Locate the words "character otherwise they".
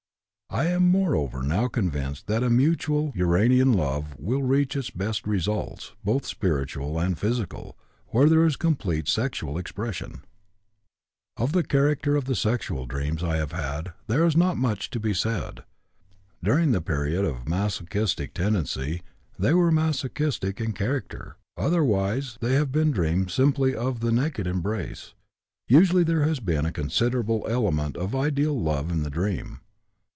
20.73-22.55